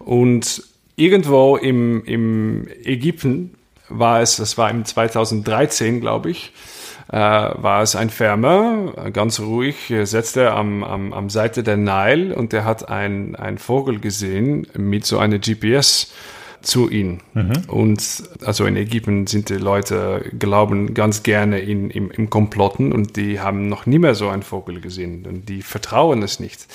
[0.00, 3.54] und irgendwo im, im Ägypten
[3.88, 6.52] war es, das war im 2013, glaube ich,
[7.10, 12.34] äh, war es ein Farmer, ganz ruhig, setzt er am, am, am Seite der Nile
[12.34, 16.12] und der hat ein, ein Vogel gesehen mit so einer GPS
[16.62, 17.20] zu ihnen.
[17.34, 17.52] Mhm.
[17.66, 23.16] Und also in Ägypten sind die Leute, glauben ganz gerne in, im, im Komplotten und
[23.16, 26.66] die haben noch nie mehr so einen Vogel gesehen und die vertrauen es nicht.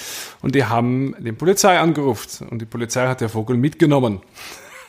[0.41, 4.21] Und die haben die Polizei angerufen und die Polizei hat den Vogel mitgenommen.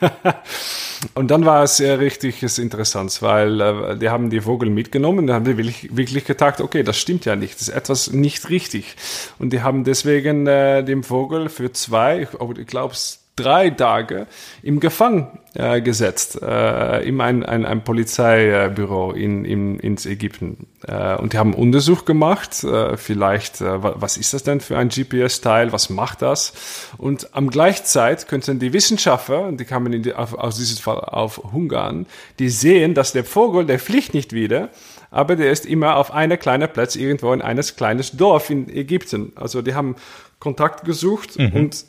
[1.14, 5.34] und dann war es sehr richtig interessant, weil äh, die haben die Vogel mitgenommen, da
[5.34, 8.96] haben die wirklich, wirklich gedacht, okay, das stimmt ja nicht, das ist etwas nicht richtig.
[9.38, 12.94] Und die haben deswegen äh, dem Vogel für zwei, ich glaube
[13.38, 14.27] drei Tage
[14.62, 20.66] im Gefang äh, gesetzt, äh, in ein, ein, ein Polizeibüro in, in, ins Ägypten.
[20.87, 24.88] Äh, und die haben Untersuch gemacht, äh, vielleicht, äh, was ist das denn für ein
[24.88, 26.53] GPS-Teil, was macht das?
[26.98, 31.01] Und am gleichen Zeit könnten die Wissenschaftler, die kamen in die, auf, aus diesem Fall
[31.01, 32.07] auf Ungarn,
[32.38, 34.70] die sehen, dass der Vogel, der fliegt nicht wieder,
[35.11, 39.33] aber der ist immer auf einer kleinen Platz irgendwo in eines kleines Dorf in Ägypten.
[39.37, 39.96] Also die haben
[40.38, 41.53] Kontakt gesucht mhm.
[41.53, 41.85] und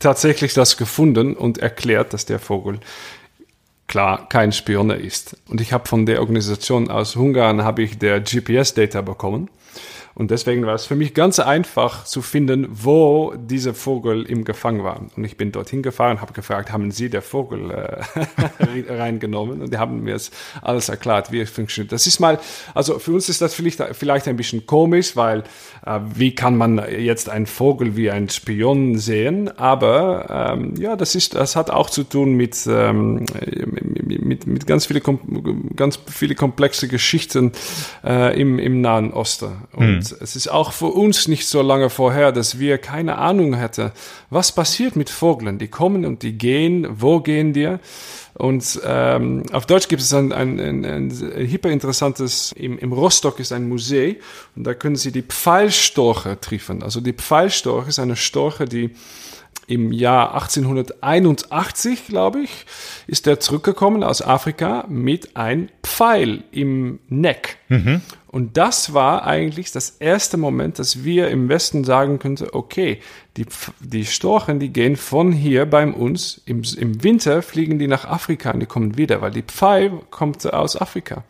[0.00, 2.80] tatsächlich das gefunden und erklärt, dass der Vogel
[3.86, 5.36] klar kein Spioner ist.
[5.48, 9.48] Und ich habe von der Organisation aus Ungarn habe ich der GPS-Data bekommen
[10.20, 14.84] und deswegen war es für mich ganz einfach zu finden, wo dieser Vogel im Gefang
[14.84, 15.00] war.
[15.16, 19.62] Und ich bin dorthin gefahren, habe gefragt, haben Sie der Vogel äh, reingenommen?
[19.62, 21.92] Und die haben mir jetzt alles erklärt, wie es funktioniert.
[21.92, 22.38] Das ist mal,
[22.74, 25.42] also für uns ist das vielleicht, vielleicht ein bisschen komisch, weil
[25.86, 29.48] äh, wie kann man jetzt einen Vogel wie ein Spion sehen?
[29.56, 33.24] Aber ähm, ja, das ist, das hat auch zu tun mit, ähm,
[34.04, 35.00] mit, mit ganz viele,
[35.76, 37.52] ganz viele komplexe Geschichten
[38.04, 39.62] äh, im, im Nahen Osten.
[39.72, 43.92] Und es ist auch für uns nicht so lange vorher, dass wir keine Ahnung hätten,
[44.30, 45.58] was passiert mit Vogeln.
[45.58, 47.76] Die kommen und die gehen, wo gehen die?
[48.34, 53.52] Und ähm, auf Deutsch gibt es ein, ein, ein, ein hyperinteressantes, im, im Rostock ist
[53.52, 54.16] ein Museum
[54.56, 56.82] und da können Sie die Pfeilstorche treffen.
[56.82, 58.94] Also die Pfeilstorche ist eine Storche, die
[59.70, 62.66] im Jahr 1881, glaube ich,
[63.06, 67.58] ist er zurückgekommen aus Afrika mit einem Pfeil im Neck.
[67.68, 68.00] Mhm.
[68.26, 73.00] Und das war eigentlich das erste Moment, dass wir im Westen sagen könnten, okay,
[73.36, 73.46] die,
[73.78, 78.50] die Storchen, die gehen von hier bei uns, im, im Winter fliegen die nach Afrika
[78.50, 81.22] und die kommen wieder, weil die Pfeil kommt aus Afrika.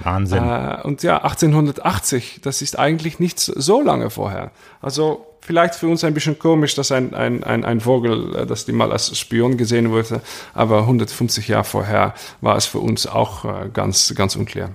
[0.00, 0.42] Wahnsinn.
[0.42, 4.50] Äh, und ja, 1880, das ist eigentlich nicht so lange vorher.
[4.80, 8.66] Also vielleicht für uns ein bisschen komisch, dass ein, ein, ein, ein Vogel, äh, dass
[8.66, 10.20] die mal als Spion gesehen wurde,
[10.54, 14.70] aber 150 Jahre vorher war es für uns auch äh, ganz, ganz unklar.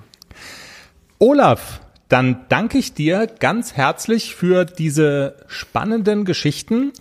[1.20, 6.92] Olaf, dann danke ich dir ganz herzlich für diese spannenden Geschichten.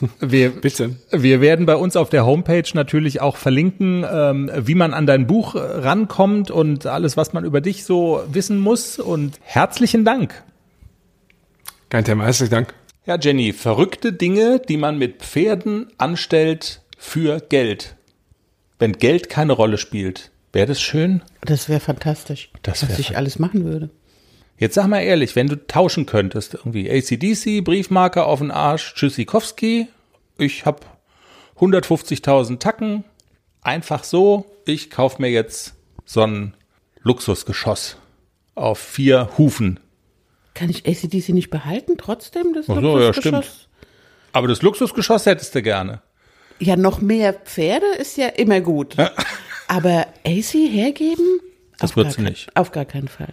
[0.20, 0.96] Wir, Bitte.
[1.12, 5.26] Wir werden bei uns auf der Homepage natürlich auch verlinken, ähm, wie man an dein
[5.26, 8.98] Buch rankommt und alles, was man über dich so wissen muss.
[8.98, 10.42] Und herzlichen Dank.
[11.90, 12.74] Kein Thema, herzlichen Dank.
[13.06, 17.96] Ja, Jenny, verrückte Dinge, die man mit Pferden anstellt für Geld.
[18.78, 21.22] Wenn Geld keine Rolle spielt, wäre das schön?
[21.42, 23.90] Das wäre fantastisch, das was ich alles machen würde.
[24.56, 29.88] Jetzt sag mal ehrlich, wenn du tauschen könntest, irgendwie ACDC, Briefmarke auf den Arsch, Tschüssikowski,
[30.38, 30.98] ich hab
[31.58, 33.04] 150.000 Tacken,
[33.60, 35.74] einfach so, ich kauf mir jetzt
[36.06, 36.54] so ein
[37.02, 37.98] Luxusgeschoss
[38.54, 39.80] auf vier Hufen.
[40.54, 43.68] Kann ich ACDC nicht behalten, trotzdem, das Ach so, ja, stimmt.
[44.32, 46.00] Aber das Luxusgeschoss hättest du gerne.
[46.60, 48.94] Ja, noch mehr Pferde ist ja immer gut.
[48.94, 49.10] Ja.
[49.68, 51.40] Aber AC hergeben?
[51.78, 52.48] Das wird sie nicht.
[52.54, 53.32] Auf gar keinen Fall.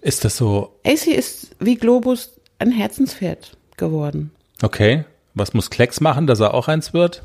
[0.00, 0.78] Ist das so?
[0.84, 4.30] AC ist wie Globus ein Herzenspferd geworden.
[4.62, 5.04] Okay.
[5.34, 7.22] Was muss Klecks machen, dass er auch eins wird?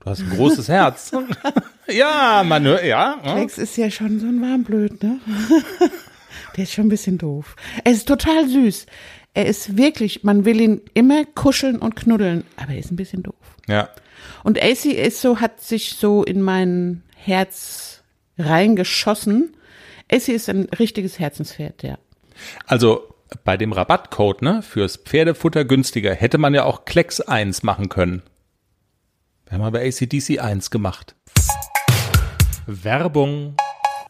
[0.00, 1.12] Du hast ein großes Herz.
[1.88, 3.18] ja, man hört, ja.
[3.22, 5.20] Alex ist ja schon so ein Warmblöd, ne?
[6.56, 7.56] Der ist schon ein bisschen doof.
[7.84, 8.86] Er ist total süß.
[9.34, 13.22] Er ist wirklich, man will ihn immer kuscheln und knuddeln, aber er ist ein bisschen
[13.22, 13.34] doof.
[13.66, 13.88] Ja.
[14.44, 18.02] Und AC ist so, hat sich so in mein Herz
[18.38, 19.56] reingeschossen.
[20.10, 21.98] AC ist ein richtiges Herzenspferd, ja.
[22.66, 23.14] Also
[23.44, 28.22] bei dem Rabattcode, ne, fürs Pferdefutter günstiger, hätte man ja auch Klecks 1 machen können.
[29.46, 31.14] Wir haben aber ACDC 1 gemacht.
[32.66, 33.56] Werbung.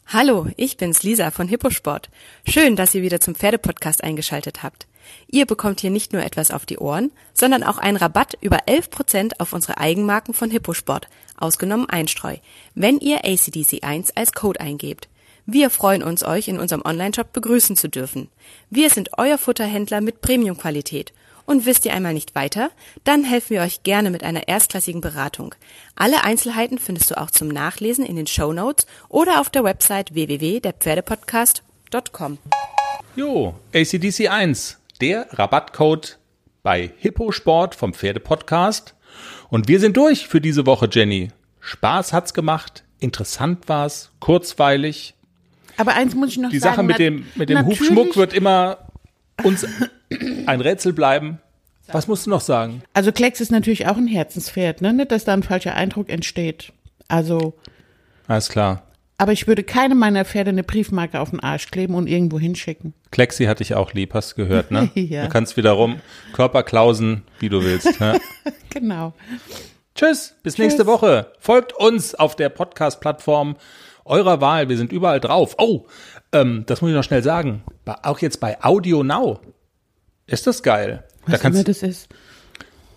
[0.07, 2.09] Hallo, ich bin's Lisa von Hipposport.
[2.47, 4.85] Schön, dass ihr wieder zum Pferdepodcast eingeschaltet habt.
[5.27, 9.39] Ihr bekommt hier nicht nur etwas auf die Ohren, sondern auch einen Rabatt über 11%
[9.39, 12.37] auf unsere Eigenmarken von Hipposport, ausgenommen Einstreu,
[12.75, 15.07] wenn ihr ACDC1 als Code eingebt.
[15.45, 18.29] Wir freuen uns, euch in unserem Onlineshop begrüßen zu dürfen.
[18.69, 21.11] Wir sind euer Futterhändler mit Premiumqualität.
[21.45, 22.69] Und wisst ihr einmal nicht weiter?
[23.03, 25.55] Dann helfen wir euch gerne mit einer erstklassigen Beratung.
[25.95, 30.13] Alle Einzelheiten findest du auch zum Nachlesen in den Show Notes oder auf der Website
[30.13, 32.37] www.derpferdepodcast.com.
[33.15, 36.19] Jo, ACDC 1, der Rabattcode
[36.63, 38.95] bei Hipposport vom Pferdepodcast.
[39.49, 41.29] Und wir sind durch für diese Woche, Jenny.
[41.59, 45.13] Spaß hat's gemacht, interessant war's, kurzweilig.
[45.77, 46.75] Aber eins muss ich noch Die sagen.
[46.75, 48.89] Sache mit dem, mit dem Hufschmuck wird immer
[49.43, 49.65] uns
[50.45, 51.39] ein Rätsel bleiben.
[51.91, 52.81] Was musst du noch sagen?
[52.93, 54.93] Also Klecks ist natürlich auch ein Herzenspferd, ne?
[54.93, 56.71] Nicht, dass da ein falscher Eindruck entsteht.
[57.09, 57.53] Also,
[58.27, 58.83] Alles klar.
[59.17, 62.93] aber ich würde keine meiner Pferde eine Briefmarke auf den Arsch kleben und irgendwo hinschicken.
[63.11, 64.89] Klexi hatte ich auch lieb, hast du gehört, ne?
[64.95, 65.23] Ja.
[65.23, 65.99] Du kannst wiederum
[66.31, 67.99] Körperklausen, wie du willst.
[67.99, 68.19] Ne?
[68.69, 69.13] Genau.
[69.93, 71.31] Tschüss, bis nächste Woche.
[71.37, 73.55] Folgt uns auf der Podcast-Plattform
[74.05, 74.67] eurer Wahl.
[74.67, 75.55] Wir sind überall drauf.
[75.59, 75.85] Oh,
[76.31, 77.61] ähm, das muss ich noch schnell sagen.
[78.01, 79.39] Auch jetzt bei Audio Now.
[80.27, 81.03] Ist das geil?
[81.27, 82.07] Was immer das ist.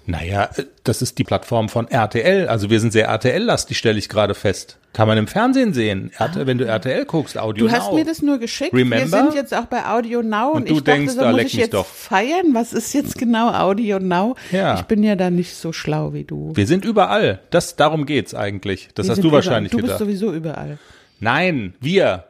[0.07, 2.49] naja, äh, das ist die Plattform von RTL.
[2.49, 4.79] Also wir sind sehr RTL-lastig, stelle ich gerade fest.
[4.93, 6.11] Kann man im Fernsehen sehen.
[6.16, 7.95] RTL, wenn du RTL guckst, Audio Du hast Now.
[7.97, 8.72] mir das nur geschickt.
[8.72, 8.99] Remember?
[9.18, 11.33] Wir sind jetzt auch bei Audio Now und, Und du ich dachte, denkst, so ah,
[11.33, 11.85] muss ich jetzt doch.
[11.87, 12.55] feiern.
[12.55, 14.37] Was ist jetzt genau Audio Now?
[14.53, 14.77] Ja.
[14.77, 16.53] Ich bin ja da nicht so schlau wie du.
[16.55, 17.41] wir sind überall.
[17.51, 18.89] Das, darum geht's eigentlich.
[18.95, 19.45] Das Wir hast du überall.
[19.45, 19.99] wahrscheinlich Du bist gedacht.
[19.99, 20.79] sowieso überall.
[21.20, 22.24] Nein, wir.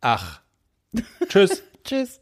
[0.00, 0.40] Ach.
[1.28, 1.62] Tschüss.
[1.84, 2.20] Tschüss.